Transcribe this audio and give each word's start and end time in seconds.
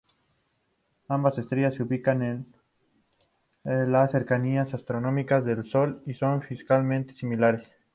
Ambas 1.09 1.37
estrellas 1.37 1.75
se 1.75 1.83
ubican 1.83 2.23
en 2.23 2.51
las 3.63 4.09
cercanías 4.09 4.73
astronómicas 4.73 5.45
del 5.45 5.63
Sol 5.69 6.01
y 6.07 6.15
son 6.15 6.41
físicamente 6.41 7.13
similares. 7.13 7.61